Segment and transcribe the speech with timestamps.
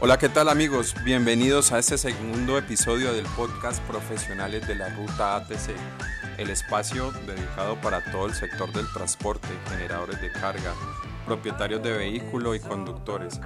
[0.00, 0.94] Hola, ¿qué tal amigos?
[1.02, 5.74] Bienvenidos a este segundo episodio del podcast Profesionales de la Ruta ATC,
[6.38, 10.72] el espacio dedicado para todo el sector del transporte, generadores de carga,
[11.26, 13.40] propietarios de vehículo y conductores.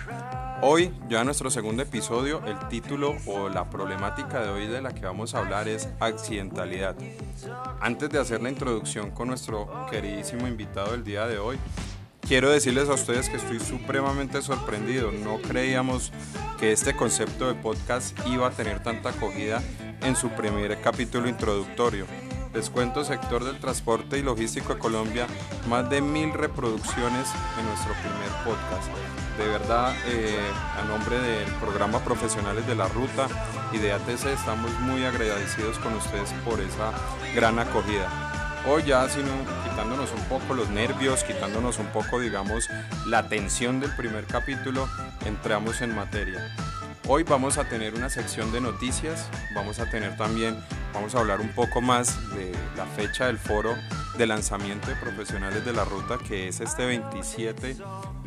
[0.60, 5.06] Hoy, ya nuestro segundo episodio, el título o la problemática de hoy de la que
[5.06, 6.96] vamos a hablar es accidentalidad.
[7.80, 11.59] Antes de hacer la introducción con nuestro queridísimo invitado del día de hoy,
[12.27, 15.12] quiero decirles a ustedes que estoy supremamente sorprendido.
[15.12, 16.12] No creíamos
[16.59, 19.62] que este concepto de podcast iba a tener tanta acogida
[20.02, 22.06] en su primer capítulo introductorio.
[22.55, 25.27] Les cuento sector del transporte y logístico de Colombia,
[25.69, 28.91] más de mil reproducciones en nuestro primer podcast.
[29.38, 30.38] De verdad, eh,
[30.79, 33.27] a nombre del programa Profesionales de la Ruta
[33.73, 36.93] y de ATC, estamos muy agradecidos con ustedes por esa
[37.34, 38.21] gran acogida.
[38.65, 39.29] Hoy ya sino
[39.69, 42.69] quitándonos un poco los nervios, quitándonos un poco, digamos,
[43.07, 44.88] la tensión del primer capítulo,
[45.27, 46.54] entramos en materia.
[47.09, 50.57] Hoy vamos a tener una sección de noticias, vamos a tener también,
[50.95, 53.74] vamos a hablar un poco más de la fecha del foro
[54.16, 57.76] de lanzamiento de profesionales de la ruta que es este 27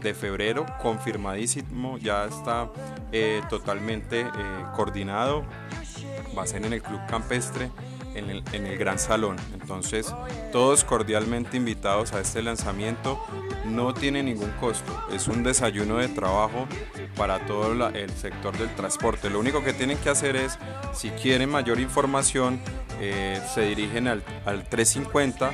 [0.01, 2.69] de febrero, confirmadísimo, ya está
[3.13, 4.29] eh, totalmente eh,
[4.75, 5.45] coordinado,
[6.37, 7.71] va a ser en el Club Campestre
[8.15, 9.37] en el, Gran Salón.
[9.53, 10.13] Entonces,
[10.51, 13.23] todos cordialmente invitados a este lanzamiento.
[13.65, 16.67] No tiene ningún costo, es un desayuno de trabajo
[17.15, 19.29] para todo el sector del transporte.
[19.29, 20.57] Lo único que tienen que hacer es,
[20.93, 22.59] si quieren mayor información,
[23.01, 25.51] eh, se dirigen al, al 350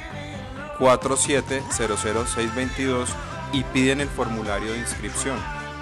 [0.79, 3.09] 4700622
[3.53, 5.37] y piden el formulario de inscripción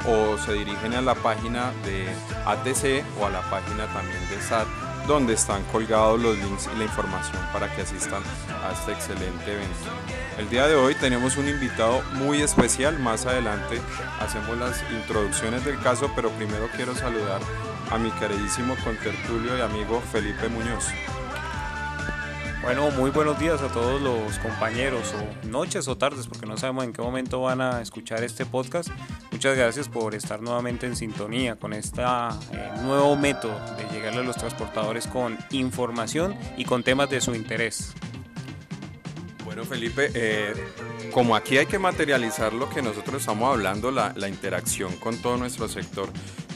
[0.05, 2.07] o se dirigen a la página de
[2.45, 4.67] ATC o a la página también de SAT
[5.09, 8.21] donde están colgados los links y la información para que asistan
[8.63, 9.89] a este excelente evento.
[10.37, 13.81] El día de hoy tenemos un invitado muy especial, más adelante
[14.19, 17.41] hacemos las introducciones del caso, pero primero quiero saludar
[17.89, 20.85] a mi queridísimo contertulio y amigo Felipe Muñoz.
[22.61, 26.83] Bueno, muy buenos días a todos los compañeros, o noches o tardes, porque no sabemos
[26.83, 28.89] en qué momento van a escuchar este podcast.
[29.39, 32.01] Muchas gracias por estar nuevamente en sintonía con este
[32.83, 37.93] nuevo método de llegarle a los transportadores con información y con temas de su interés.
[39.45, 40.53] Bueno, Felipe, eh,
[41.13, 45.37] como aquí hay que materializar lo que nosotros estamos hablando, la, la interacción con todo
[45.37, 46.09] nuestro sector,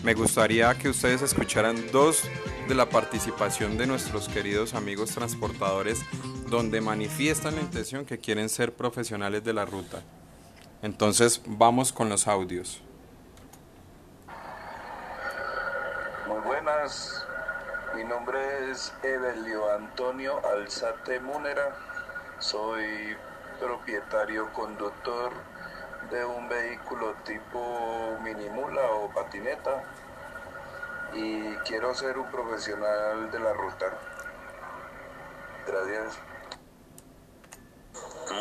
[0.04, 2.24] me gustaría que ustedes escucharan dos
[2.68, 6.02] de la participación de nuestros queridos amigos transportadores
[6.50, 10.04] donde manifiestan la intención que quieren ser profesionales de la ruta.
[10.84, 12.84] Entonces vamos con los audios.
[16.28, 17.26] Muy buenas,
[17.96, 21.78] mi nombre es Evelio Antonio Alzate Múnera,
[22.40, 23.16] soy
[23.62, 25.32] propietario conductor
[26.12, 29.86] de un vehículo tipo minimula o patineta
[31.14, 33.86] y quiero ser un profesional de la ruta.
[35.66, 36.33] Gracias.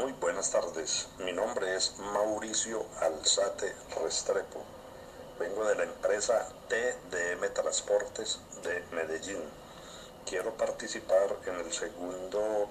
[0.00, 4.64] Muy buenas tardes, mi nombre es Mauricio Alzate Restrepo.
[5.38, 9.42] Vengo de la empresa TDM Transportes de Medellín.
[10.24, 12.70] Quiero participar en el segundo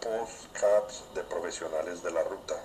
[0.00, 2.56] podcast de profesionales de la ruta.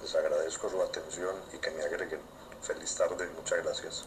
[0.00, 2.22] Les agradezco su atención y que me agreguen.
[2.62, 4.06] Feliz tarde, muchas gracias.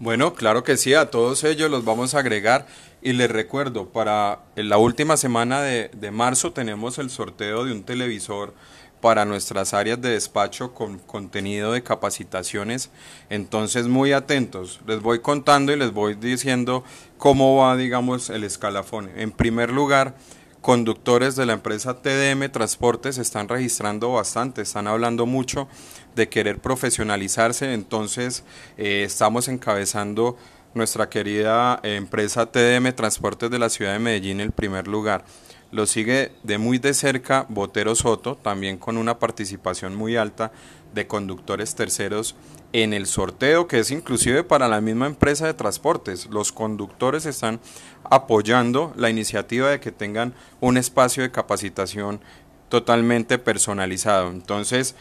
[0.00, 2.66] Bueno, claro que sí, a todos ellos los vamos a agregar
[3.00, 7.84] y les recuerdo, para la última semana de, de marzo tenemos el sorteo de un
[7.84, 8.54] televisor
[9.00, 12.90] para nuestras áreas de despacho con contenido de capacitaciones.
[13.28, 14.80] Entonces, muy atentos.
[14.86, 16.84] Les voy contando y les voy diciendo
[17.18, 19.10] cómo va, digamos, el escalafón.
[19.14, 20.16] En primer lugar,
[20.64, 25.68] conductores de la empresa TDM Transportes están registrando bastante, están hablando mucho
[26.16, 28.44] de querer profesionalizarse, entonces
[28.78, 30.38] eh, estamos encabezando
[30.72, 35.26] nuestra querida empresa TDM Transportes de la ciudad de Medellín en el primer lugar.
[35.74, 40.52] Lo sigue de muy de cerca Botero Soto, también con una participación muy alta
[40.94, 42.36] de conductores terceros
[42.72, 46.26] en el sorteo, que es inclusive para la misma empresa de transportes.
[46.26, 47.58] Los conductores están
[48.04, 52.20] apoyando la iniciativa de que tengan un espacio de capacitación
[52.68, 54.30] totalmente personalizado.
[54.30, 54.94] Entonces,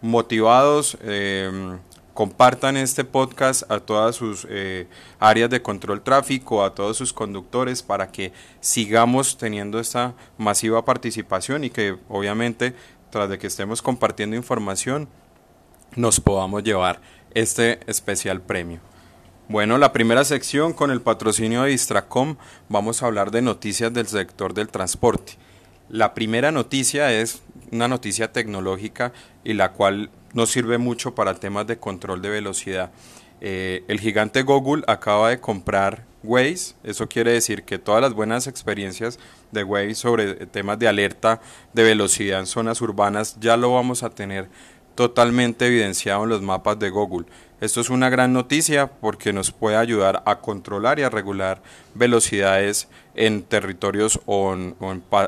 [0.00, 1.76] motivados, eh,
[2.20, 4.88] compartan este podcast a todas sus eh,
[5.18, 11.64] áreas de control tráfico, a todos sus conductores, para que sigamos teniendo esta masiva participación
[11.64, 12.74] y que obviamente,
[13.08, 15.08] tras de que estemos compartiendo información,
[15.96, 17.00] nos podamos llevar
[17.32, 18.80] este especial premio.
[19.48, 22.36] Bueno, la primera sección con el patrocinio de Distracom
[22.68, 25.38] vamos a hablar de noticias del sector del transporte.
[25.88, 27.40] La primera noticia es
[27.72, 29.12] una noticia tecnológica
[29.44, 32.90] y la cual nos sirve mucho para temas de control de velocidad.
[33.40, 38.46] Eh, el gigante Google acaba de comprar Waze, eso quiere decir que todas las buenas
[38.46, 39.18] experiencias
[39.50, 41.40] de Waze sobre temas de alerta
[41.72, 44.50] de velocidad en zonas urbanas ya lo vamos a tener
[44.94, 47.26] totalmente evidenciado en los mapas de Google.
[47.62, 51.62] Esto es una gran noticia porque nos puede ayudar a controlar y a regular
[51.94, 54.76] velocidades en territorios o en,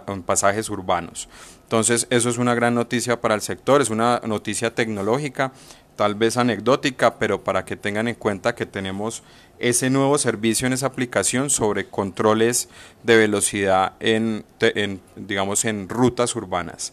[0.07, 1.29] en pasajes urbanos.
[1.73, 5.53] Entonces, eso es una gran noticia para el sector, es una noticia tecnológica
[5.97, 9.23] tal vez anecdótica, pero para que tengan en cuenta que tenemos
[9.59, 12.69] ese nuevo servicio en esa aplicación sobre controles
[13.05, 14.45] de velocidad en,
[15.17, 16.93] digamos, en rutas urbanas.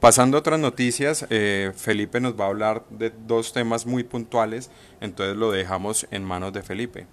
[0.00, 4.72] Pasando a otras noticias, eh, Felipe nos va a hablar de dos temas muy puntuales,
[5.00, 7.06] entonces lo dejamos en manos de Felipe.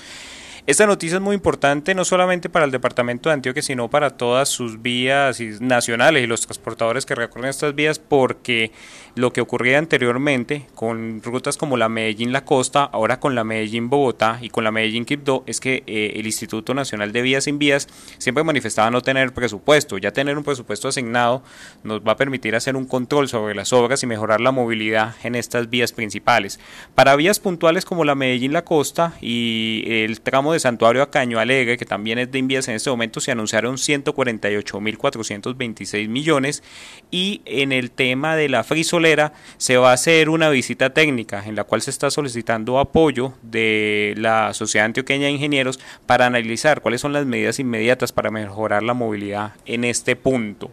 [0.69, 4.49] Esta noticia es muy importante no solamente para el departamento de Antioquia, sino para todas
[4.49, 8.71] sus vías nacionales y los transportadores que recorren estas vías, porque
[9.15, 14.49] lo que ocurría anteriormente con rutas como la Medellín-La Costa, ahora con la Medellín-Bogotá y
[14.49, 17.87] con la Medellín-Quibdó, es que eh, el Instituto Nacional de Vías sin Vías
[18.19, 19.97] siempre manifestaba no tener presupuesto.
[19.97, 21.41] Ya tener un presupuesto asignado
[21.81, 25.33] nos va a permitir hacer un control sobre las obras y mejorar la movilidad en
[25.33, 26.59] estas vías principales.
[26.93, 31.77] Para vías puntuales como la Medellín-La Costa y el tramo de Santuario a Caño Alegre,
[31.77, 36.63] que también es de Invías en este momento, se anunciaron 148.426 millones
[37.11, 41.55] y en el tema de la frisolera se va a hacer una visita técnica en
[41.55, 47.01] la cual se está solicitando apoyo de la Sociedad Antioqueña de Ingenieros para analizar cuáles
[47.01, 50.71] son las medidas inmediatas para mejorar la movilidad en este punto.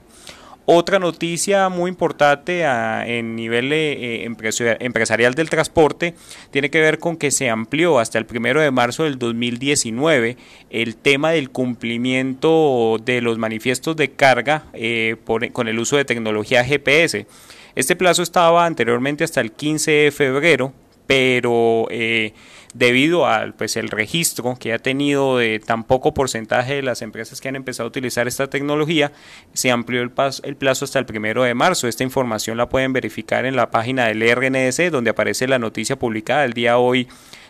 [0.69, 6.15] Otra noticia muy importante a, en nivel eh, empresarial del transporte
[6.51, 10.37] tiene que ver con que se amplió hasta el primero de marzo del 2019
[10.71, 15.15] el tema del cumplimiento de los manifiestos de carga eh,
[15.53, 17.29] con el uso de tecnología GPS.
[17.77, 20.73] Este plazo estaba anteriormente hasta el 15 de febrero,
[21.07, 22.35] pero eh,
[22.75, 27.41] debido al pues el registro que ha tenido de tan poco porcentaje de las empresas
[27.41, 29.13] que han empezado a utilizar esta tecnología,
[29.55, 31.89] se amplió el, plazo hasta el primero de marzo.
[31.89, 36.45] Esta información la pueden verificar en la página del RNS, donde aparece la noticia publicada
[36.45, 37.09] el día hoy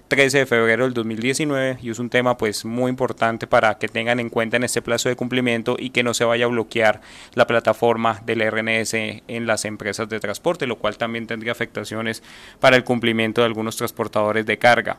[0.09, 4.21] 13 de febrero del 2019 y es un tema pues muy importante para que tengan
[4.21, 7.01] en cuenta en este plazo de cumplimiento y que no se vaya a bloquear
[7.35, 12.23] la plataforma del RNS en las empresas de transporte, lo cual también tendría afectaciones
[12.61, 14.99] para el cumplimiento de algunos transportadores de carga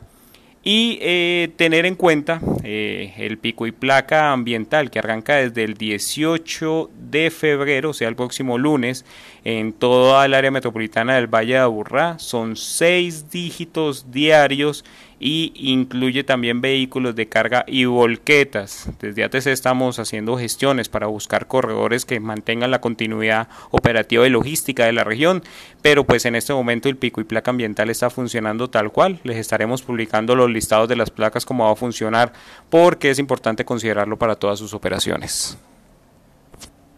[0.70, 5.72] y eh, tener en cuenta eh, el pico y placa ambiental que arranca desde el
[5.72, 9.06] 18 de febrero, o sea, el próximo lunes,
[9.44, 12.18] en toda el área metropolitana del Valle de Aburrá.
[12.18, 14.84] Son seis dígitos diarios
[15.20, 18.88] y incluye también vehículos de carga y volquetas.
[19.00, 24.84] Desde ATC estamos haciendo gestiones para buscar corredores que mantengan la continuidad operativa y logística
[24.84, 25.42] de la región,
[25.82, 29.20] pero pues en este momento el pico y placa ambiental está funcionando tal cual.
[29.24, 32.32] Les estaremos publicando los listados de las placas cómo va a funcionar
[32.70, 35.58] porque es importante considerarlo para todas sus operaciones.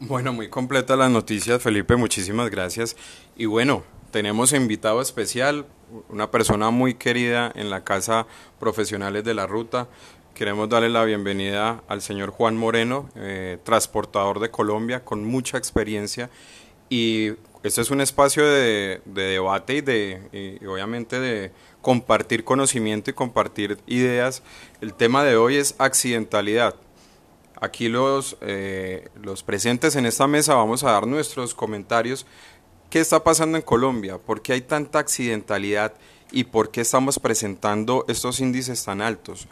[0.01, 2.97] Bueno, muy completa la noticia, Felipe, muchísimas gracias.
[3.37, 5.67] Y bueno, tenemos invitado especial,
[6.09, 8.26] una persona muy querida en la Casa
[8.59, 9.88] Profesionales de la Ruta.
[10.35, 16.31] Queremos darle la bienvenida al señor Juan Moreno, eh, transportador de Colombia, con mucha experiencia.
[16.88, 23.79] Y este es un espacio de, debate y, de, obviamente de compartir conocimiento y compartir
[23.87, 24.43] ideas.
[24.81, 26.75] El tema de hoy es accidentalidad.
[27.61, 32.26] Aquí los, eh, los presentes en esta mesa vamos a dar nuestros comentarios
[32.90, 34.18] ¿Qué está pasando en Colombia?
[34.18, 35.92] ¿Por qué hay tanta accidentalidad
[36.32, 39.47] y por qué estamos presentando estos índices tan altos?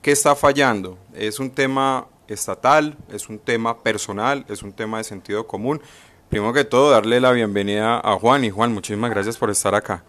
[0.00, 0.96] ¿Qué está fallando?
[1.14, 2.96] ¿Es un tema estatal?
[3.12, 4.46] ¿Es un tema personal?
[4.48, 5.82] ¿Es un tema de sentido común?
[6.30, 8.46] Primero que todo, darle la bienvenida a Juan.
[8.46, 10.02] Y Juan, muchísimas gracias por estar acá.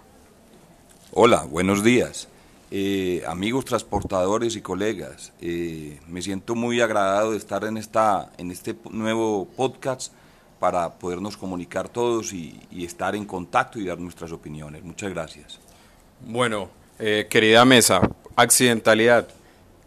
[1.12, 2.30] Hola, buenos días.
[2.72, 8.50] Eh, amigos transportadores y colegas, eh, me siento muy agradado de estar en, esta, en
[8.50, 10.14] este nuevo podcast
[10.62, 14.84] para podernos comunicar todos y, estar en contacto y dar nuestras opiniones.
[14.84, 15.60] Muchas gracias.
[16.24, 18.00] Bueno, eh, querida mesa,
[18.36, 19.28] accidentalidad.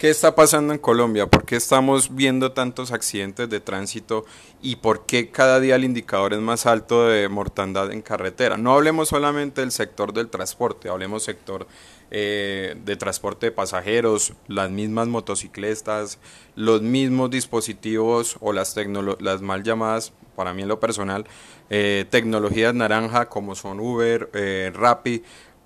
[0.05, 1.29] ¿Qué está pasando en Colombia?
[1.29, 4.27] ¿Por qué estamos viendo tantos accidentes de tránsito
[4.61, 8.59] y por qué cada día el indicador es más alto de mortandad en carretera?
[8.59, 11.67] No hablemos solamente del sector del transporte, hablemos sector
[12.11, 16.19] eh, de transporte de pasajeros, las mismas motocicletas,
[16.55, 18.77] los mismos dispositivos o las,
[19.21, 21.25] las mal llamadas para mí en lo personal,
[21.71, 25.23] eh, tecnologías naranja como son Uber, eh, Rappi,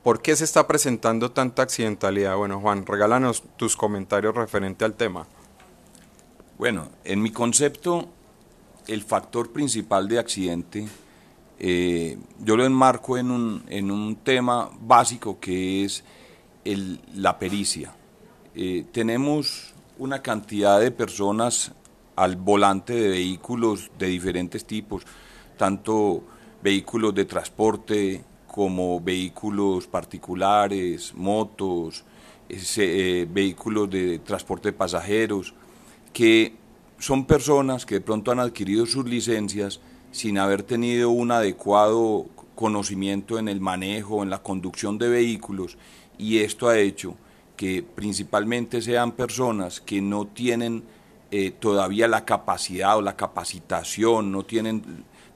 [0.09, 2.35] ¿Por qué se está presentando tanta accidentalidad?
[2.35, 5.27] Bueno, Juan, regálanos tus comentarios referente al tema.
[6.57, 8.09] Bueno, en mi concepto,
[8.87, 10.89] el factor principal de accidente,
[11.59, 16.03] eh, yo lo enmarco en un, en un tema básico que es
[17.15, 17.95] la pericia.
[18.55, 21.73] Eh, tenemos una cantidad de personas
[22.17, 25.03] al volante de vehículos de diferentes tipos,
[25.59, 26.25] tanto
[26.63, 28.25] vehículos de transporte
[28.59, 32.03] como vehículos particulares, motos,
[32.49, 35.55] eh, vehículos de transporte de pasajeros,
[36.13, 36.57] que
[36.99, 39.79] son personas que de pronto han adquirido sus licencias
[40.11, 45.79] sin haber tenido un adecuado conocimiento en el manejo, en la conducción de vehículos,
[46.19, 47.15] y esto ha hecho
[47.57, 50.83] que principalmente sean personas que no tienen
[51.31, 54.83] eh, todavía la capacidad o la capacitación, no, tienen,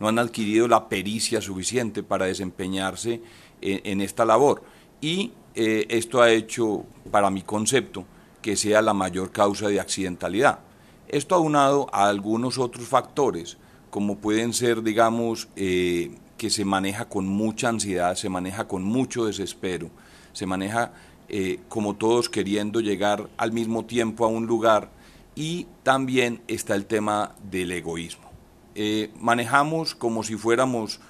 [0.03, 3.23] no han adquirido la pericia suficiente para desempeñarse
[3.61, 4.65] en, esta labor.
[5.01, 8.05] Y eh, esto ha hecho, para mi concepto,
[8.43, 10.59] que sea la mayor causa de accidentalidad.
[11.07, 13.59] Esto aunado a algunos otros factores,
[13.91, 19.27] como pueden ser, digamos, eh, que se maneja con mucha ansiedad, se maneja con mucho
[19.27, 19.89] desespero,
[20.33, 20.95] se maneja
[21.29, 24.91] eh, como todos queriendo llegar al mismo tiempo a un lugar
[25.37, 28.32] y también está el tema del egoísmo.
[28.75, 31.01] Eh, manejamos como si fuéramos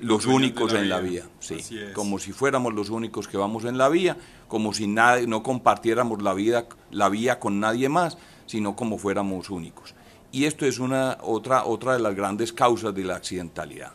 [0.00, 1.58] los, únicos en la vía, sí,
[1.92, 4.16] como si fuéramos los únicos que vamos en la vía,
[4.48, 9.50] como si nadie, no compartiéramos la, vida, la vía con nadie más, sino como fuéramos
[9.50, 9.94] únicos.
[10.32, 13.92] Y esto es una otra, otra de las grandes causas de la accidentalidad.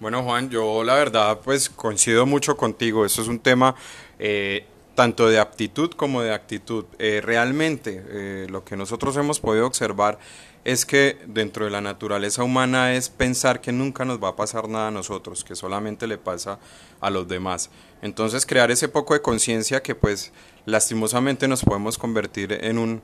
[0.00, 3.04] Bueno, Juan, yo la verdad pues coincido mucho contigo.
[3.04, 3.74] Esto es un tema
[4.18, 6.84] eh, tanto de aptitud como de actitud.
[6.98, 10.18] Eh, realmente eh, lo que nosotros hemos podido observar
[10.64, 14.68] es que dentro de la naturaleza humana es pensar que nunca nos va a pasar
[14.68, 16.58] nada a nosotros, que solamente le pasa
[17.00, 17.70] a los demás.
[18.00, 20.32] Entonces crear ese poco de conciencia que pues
[20.64, 23.02] lastimosamente nos podemos convertir en un,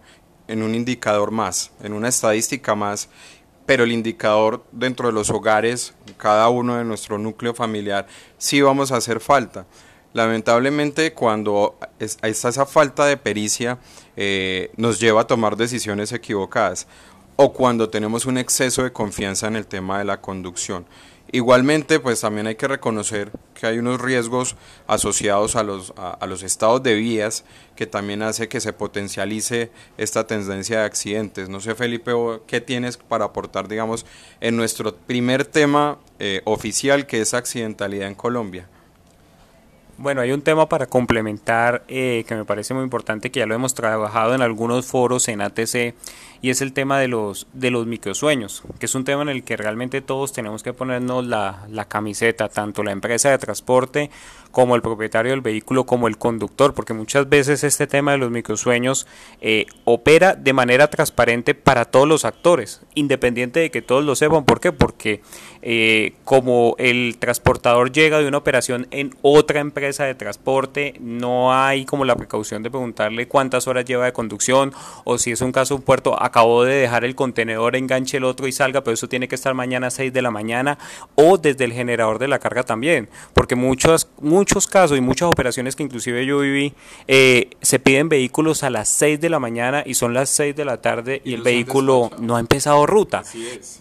[0.49, 3.11] en un indicador más, en una estadística más,
[3.67, 8.07] pero el indicador dentro de los hogares, cada uno de nuestro núcleo familiar,
[8.39, 9.67] sí vamos a hacer falta.
[10.13, 13.79] Lamentablemente, cuando está esa falta de pericia,
[14.17, 16.89] eh, nos lleva a tomar decisiones equivocadas
[17.37, 20.85] o cuando tenemos un exceso de confianza en el tema de la conducción.
[21.33, 24.57] Igualmente, pues también hay que reconocer que hay unos riesgos
[24.89, 27.45] asociados a los, a, los estados de vías
[27.77, 31.49] que también hace que se potencialice esta tendencia de accidentes.
[31.49, 32.13] No sé, Felipe,
[32.49, 34.05] ¿qué tienes para aportar, digamos,
[34.41, 38.69] en nuestro primer tema eh, oficial que es accidentalidad en Colombia?
[40.01, 43.55] Bueno, hay un tema para complementar eh, que me parece muy importante, que ya lo
[43.55, 45.95] hemos trabajado en algunos foros en ATC,
[46.41, 49.45] y es el tema de los, de los microsueños, que es un tema en el
[49.45, 54.11] que realmente todos tenemos que ponernos la, la camiseta, tanto la empresa de transporte
[54.51, 58.31] como el propietario del vehículo, como el conductor, porque muchas veces este tema de los
[58.31, 59.07] microsueños
[59.43, 64.45] eh, opera de manera transparente para todos los actores, independiente de que todos lo sepan.
[64.45, 64.73] ¿Por qué?
[64.73, 65.21] Porque
[65.63, 71.85] eh, como el transportador llega de una operación en otra empresa de transporte, no hay
[71.85, 74.73] como la precaución de preguntarle cuántas horas lleva de conducción
[75.05, 78.47] o si es un caso un puerto, acabó de dejar el contenedor, enganche el otro
[78.47, 80.79] y salga, pero eso tiene que estar mañana a 6 de la mañana
[81.15, 85.77] o desde el generador de la carga también, porque muchos, muchos casos y muchas operaciones
[85.77, 86.75] que inclusive yo viví,
[87.07, 90.65] eh, se piden vehículos a las 6 de la mañana y son las 6 de
[90.65, 93.23] la tarde y, el vehículo no ha empezado ruta,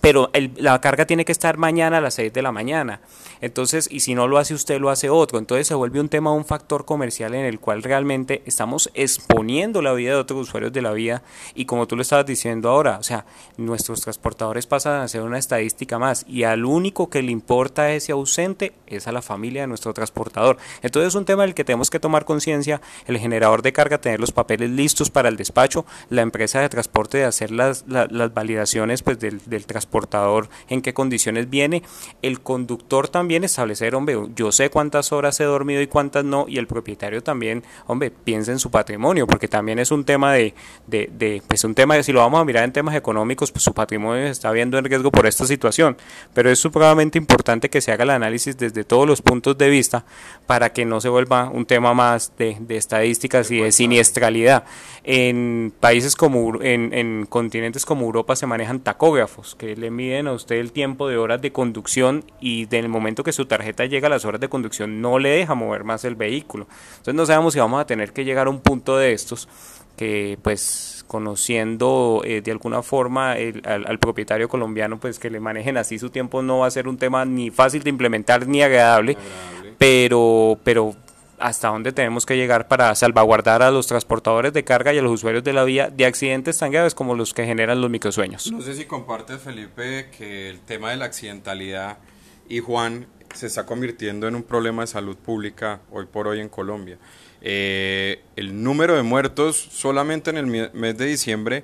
[0.02, 3.02] pero la carga tiene que estar mañana a las 6 de la mañana.
[3.42, 5.40] Entonces, y si no lo hace usted, lo hace otro.
[5.40, 9.94] Entonces se vuelve un tema, un factor comercial en el cual realmente estamos exponiendo la
[9.94, 11.24] vida de otros usuarios de la vía.
[11.56, 13.26] Y como tú lo estabas diciendo ahora, o sea,
[13.58, 16.26] nuestros transportadores pasan a ser una estadística más.
[16.28, 20.58] Y al único que le importa ese ausente es a la familia de nuestro transportador.
[20.82, 22.82] Entonces es un tema del que tenemos que tomar conciencia.
[23.08, 25.86] El generador de carga, tener los papeles listos para el despacho.
[26.10, 30.94] La empresa de transporte de hacer las, las, validaciones pues, del, del transportador, en qué
[30.94, 31.84] condiciones viene.
[32.22, 36.58] El conductor también establecer, hombre, yo sé cuántas horas he dormido y cuántas no, y
[36.58, 40.54] el propietario también, hombre, piensa en su patrimonio, porque también es un tema de,
[40.88, 43.64] de, de pues un tema de, si lo vamos a mirar en temas económicos, pues
[43.64, 45.98] su patrimonio está viendo en riesgo por esta situación,
[46.34, 50.06] pero es supremamente importante que se haga el análisis desde todos los puntos de vista
[50.48, 54.64] para que no se vuelva un tema más de, de estadísticas y de siniestralidad.
[55.04, 60.34] En países como, en, en continentes como Europa se manejan tacógrafos, que le miden a
[60.34, 64.10] usted el tiempo de horas de conducción y del momento que su tarjeta llega a
[64.10, 66.68] las horas de conducción no le deja mover más el vehículo.
[66.92, 69.48] Entonces no sabemos si vamos a tener que llegar a un punto de estos
[69.96, 76.00] que pues conociendo eh, de alguna forma al, propietario colombiano pues que le manejen así
[76.00, 79.18] su tiempo no va a ser un tema ni fácil de implementar ni agradable,
[79.78, 80.96] pero pero
[81.40, 85.12] hasta dónde tenemos que llegar para salvaguardar a los transportadores de carga y a los
[85.12, 88.52] usuarios de la vía de accidentes tan graves como los que generan los microsueños.
[88.52, 91.98] No sé si compartes, Felipe, que el tema de la accidentalidad
[92.48, 96.50] y Juan se está convirtiendo en un problema de salud pública hoy por hoy en
[96.50, 96.98] Colombia.
[97.42, 101.64] Eh, el número de muertos solamente en el mes de diciembre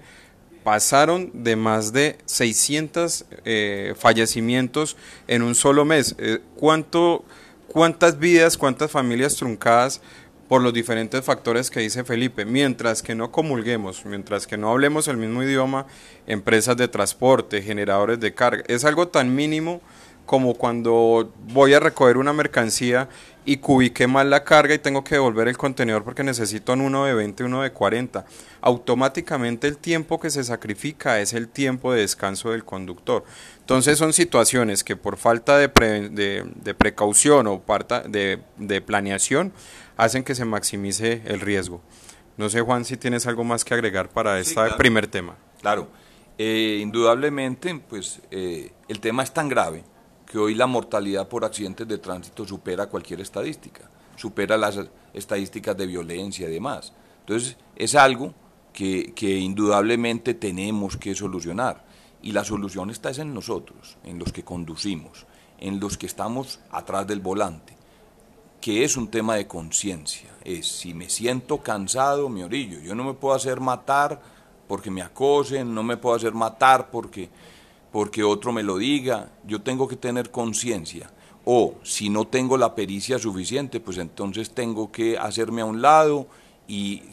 [0.63, 6.15] pasaron de más de 600 eh, fallecimientos en un solo mes.
[6.17, 7.23] Eh, ¿Cuánto,
[7.75, 9.99] ¿Cuántas vidas, cuántas familias truncadas
[10.47, 12.45] por los diferentes factores que dice Felipe?
[12.45, 15.85] Mientras que no comulguemos, mientras que no hablemos el mismo idioma,
[16.25, 19.81] empresas de transporte, generadores de carga, es algo tan mínimo
[20.25, 23.09] como cuando voy a recoger una mercancía
[23.45, 27.05] y cubiqué mal la carga y tengo que devolver el contenedor porque necesito un uno
[27.05, 28.25] de 20, uno de 40.
[28.61, 33.23] Automáticamente el tiempo que se sacrifica es el tiempo de descanso del conductor.
[33.59, 37.63] Entonces son situaciones que por falta de, de, precaución o
[38.07, 39.53] de, de, planeación
[39.95, 41.81] hacen que se maximice el riesgo.
[42.37, 45.35] No sé Juan si tienes algo más que agregar para este primer tema.
[45.61, 45.87] Claro,
[46.37, 49.83] eh, indudablemente pues eh, el tema es tan grave
[50.35, 54.77] que hoy la mortalidad por accidentes de tránsito supera cualquier estadística, supera las
[55.13, 56.91] estadísticas de violencia y demás.
[57.21, 58.33] Entonces, es algo
[58.73, 61.85] que, indudablemente tenemos que solucionar.
[62.21, 65.25] Y la solución está en nosotros, en los que conducimos,
[65.57, 67.77] en los que estamos atrás del volante,
[68.59, 70.31] que es un tema de conciencia.
[70.43, 72.81] Es si me siento cansado, me orillo.
[72.81, 74.21] Yo no me puedo hacer matar
[74.67, 77.29] porque me acosen, no me puedo hacer matar porque
[77.95, 81.09] porque otro me lo diga, yo tengo que tener conciencia.
[81.45, 86.27] O si no tengo la pericia suficiente, pues entonces tengo que hacerme a un lado
[86.67, 87.03] y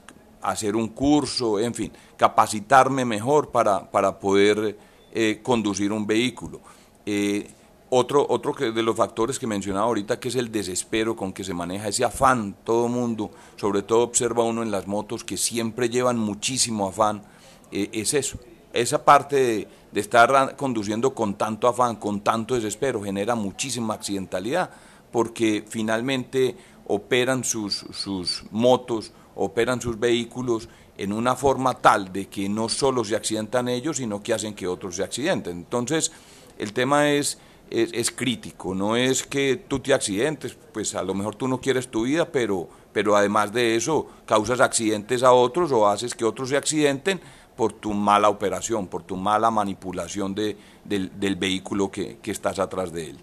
[0.41, 4.77] hacer un curso, en fin, capacitarme mejor para, para poder
[5.13, 6.61] eh, conducir un vehículo.
[7.07, 7.49] Eh,
[7.89, 11.45] otro, otro que de los factores que mencionaba ahorita, que es el desespero con que
[11.45, 15.89] se maneja, ese afán, todo mundo, sobre todo observa uno en las motos que siempre
[15.89, 17.23] llevan muchísimo afán,
[17.71, 18.41] eh, es eso,
[18.73, 24.71] esa parte de estar conduciendo con tanto afán, con tanto desespero, genera muchísima accidentalidad,
[25.11, 26.57] porque finalmente
[26.87, 33.05] operan sus, sus motos, operan sus vehículos en una forma tal de que no solo
[33.05, 35.59] se accidentan ellos, sino que hacen que otros se accidenten.
[35.59, 36.13] Entonces,
[36.59, 37.39] el tema es,
[37.71, 41.89] es, crítico, no es que tú te accidentes, pues a lo mejor tú no quieres
[41.89, 46.51] tu vida, pero, pero además de eso causas accidentes a otros o haces que otros
[46.51, 47.21] se accidenten,
[47.63, 52.93] por tu mala operación, por tu mala manipulación de, del, vehículo que, que, estás atrás
[52.93, 53.19] de él.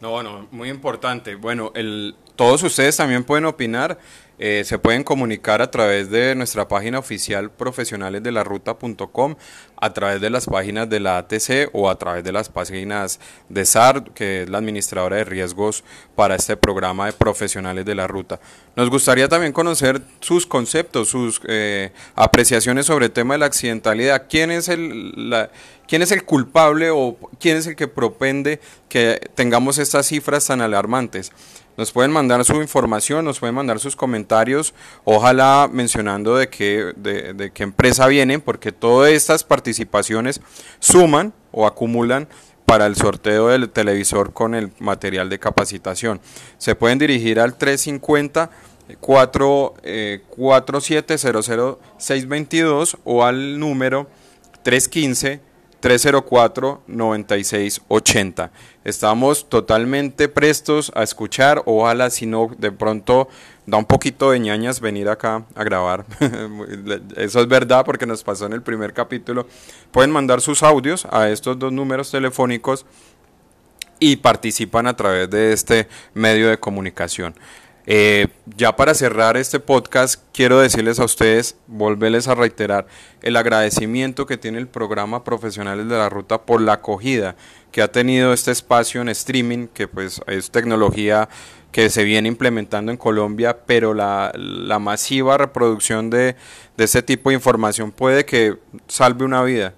[0.00, 1.34] No, bueno, muy importante.
[1.34, 3.98] Bueno, el, todos ustedes también pueden opinar,
[4.38, 9.36] eh, se pueden comunicar a través de nuestra página oficial profesionalesdelaruta.com,
[9.78, 13.18] a través de las páginas de la ATC o a través de las páginas
[13.48, 18.06] de SAR, que es la administradora de riesgos para este programa de profesionales de la
[18.06, 18.40] ruta.
[18.74, 24.26] Nos gustaría también conocer sus conceptos, sus eh, apreciaciones sobre el tema de la accidentalidad.
[24.28, 25.48] ¿Quién es el,
[25.88, 30.60] ¿Quién es el culpable o quién es el que propende que tengamos estas cifras tan
[30.60, 31.32] alarmantes?
[31.76, 37.50] Nos pueden mandar su información, nos pueden mandar sus comentarios, ojalá mencionando de qué, de,
[37.52, 40.40] qué empresa vienen, porque todas estas participaciones
[40.78, 42.28] suman o acumulan
[42.64, 46.20] para el sorteo del televisor con el material de capacitación.
[46.58, 48.50] Se pueden dirigir al 350
[49.00, 49.74] 4,
[51.98, 54.08] 622 o al número
[54.62, 55.40] 315
[55.86, 58.50] 304-9680.
[58.82, 63.28] Estamos totalmente prestos a escuchar, ojalá si no de pronto
[63.66, 66.04] da un poquito de ñañas venir acá a grabar.
[67.16, 69.46] Eso es verdad porque nos pasó en el primer capítulo.
[69.92, 72.84] Pueden mandar sus audios a estos dos números telefónicos
[74.00, 77.36] y participan a través de este medio de comunicación.
[77.88, 82.88] Eh, ya para cerrar este podcast, quiero decirles a ustedes, volverles a reiterar
[83.22, 87.36] el agradecimiento que tiene el programa Profesionales de la Ruta por la acogida
[87.70, 91.28] que ha tenido este espacio en streaming, que pues es tecnología
[91.70, 96.34] que se viene implementando en Colombia, pero la, la masiva reproducción de,
[96.76, 98.56] de este tipo de información puede que
[98.88, 99.74] salve una vida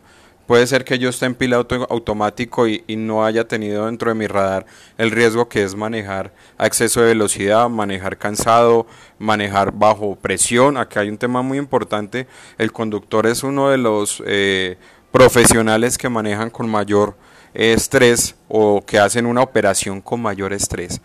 [0.49, 4.27] Puede ser que yo esté en piloto automático y, no haya tenido dentro de mi
[4.27, 4.65] radar
[4.97, 8.87] el riesgo que es manejar a exceso de velocidad, manejar cansado,
[9.19, 10.79] manejar bajo presión.
[10.79, 12.27] Aquí hay un tema muy importante.
[12.57, 14.79] El conductor es uno de los eh,
[15.13, 17.15] profesionales que manejan con mayor
[17.53, 21.03] estrés o que hacen una operación con mayor estrés.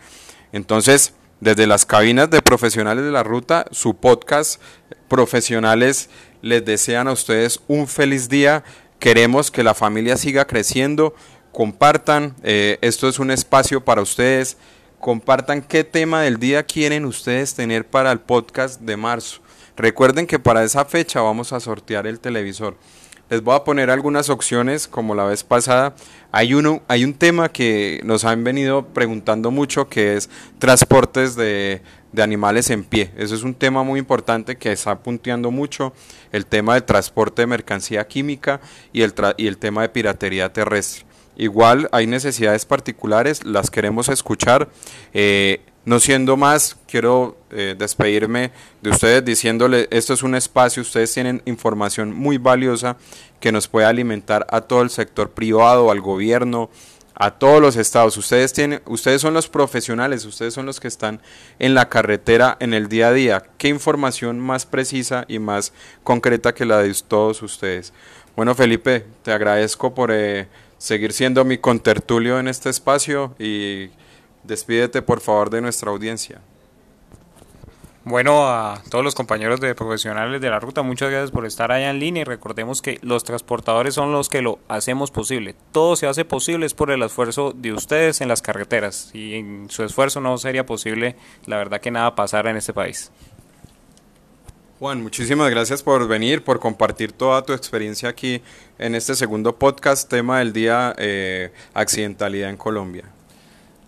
[0.52, 4.58] Entonces, desde las cabinas de profesionales de la ruta, su podcast,
[5.08, 6.08] profesionales
[6.40, 8.64] les desean a ustedes un feliz día
[9.04, 11.14] Queremos que la familia siga creciendo.
[11.52, 12.34] Compartan.
[12.42, 14.56] Eh, esto es un espacio para ustedes.
[14.98, 19.42] compartan qué tema del día quieren ustedes tener para el podcast de marzo.
[19.76, 22.78] Recuerden que para esa fecha vamos a sortear el televisor.
[23.28, 25.94] Les voy a poner algunas opciones como la vez pasada.
[26.32, 31.82] Hay, uno, hay un tema que nos han venido preguntando mucho que es transportes de,
[32.14, 33.10] de animales en pie.
[33.16, 35.92] Eso es un tema muy importante que está punteando mucho.
[36.32, 38.60] El tema del transporte de mercancía química
[38.92, 41.04] y el, y el tema de piratería terrestre.
[41.36, 44.68] Igual hay necesidades particulares, las queremos escuchar.
[45.12, 51.12] Eh, no siendo más, quiero eh, despedirme de ustedes diciéndole, esto es un espacio, ustedes
[51.12, 52.96] tienen información muy valiosa
[53.38, 56.70] que nos puede alimentar a todo el sector privado, al gobierno,
[57.14, 58.16] a todos los estados.
[58.16, 61.20] Ustedes tienen, ustedes son los profesionales, ustedes son los que están
[61.58, 63.42] en la carretera en el día a día.
[63.58, 65.72] ¿Qué información más precisa y más
[66.02, 67.92] concreta que la de todos ustedes?
[68.36, 70.48] Bueno, Felipe, te agradezco por eh,
[70.78, 73.90] seguir siendo mi contertulio en este espacio y
[74.44, 76.40] Despídete por favor de nuestra audiencia.
[78.06, 81.88] Bueno, a todos los compañeros de profesionales de la ruta, muchas gracias por estar allá
[81.88, 85.54] en línea y recordemos que los transportadores son los que lo hacemos posible.
[85.72, 89.70] Todo se hace posible es por el esfuerzo de ustedes en las carreteras y en
[89.70, 93.10] su esfuerzo no sería posible, la verdad que nada pasara en este país.
[94.80, 98.42] Juan, muchísimas gracias por venir, por compartir toda tu experiencia aquí
[98.78, 103.04] en este segundo podcast, tema del día, eh, accidentalidad en Colombia.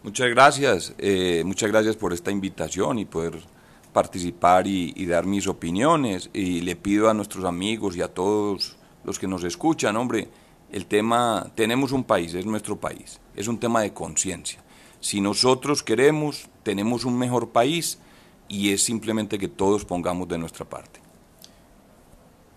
[0.02, 3.55] Muchas gracias, eh, muchas gracias por esta invitación y poder
[3.96, 6.28] participar y, dar mis opiniones.
[6.34, 10.28] Y le pido a nuestros amigos y a todos los que nos escuchan, hombre,
[10.70, 14.62] el tema, tenemos un país, es nuestro país, es un tema de conciencia.
[15.00, 17.98] Si nosotros queremos, tenemos un mejor país
[18.48, 21.05] y es simplemente que todos pongamos de nuestra parte.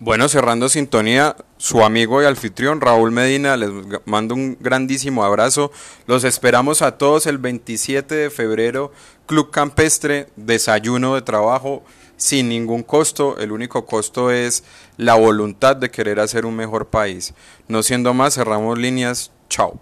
[0.01, 3.69] Bueno, cerrando sintonía, su amigo y anfitrión Raúl Medina, les
[4.05, 5.73] mando un grandísimo abrazo.
[6.07, 8.93] Los esperamos a todos el 27 de febrero,
[9.25, 11.83] Club Campestre, desayuno de trabajo
[12.15, 13.39] sin ningún costo.
[13.39, 14.63] El único costo es
[14.95, 17.33] la voluntad de querer hacer un mejor país.
[17.67, 19.31] No siendo más, cerramos líneas.
[19.49, 19.81] Chao.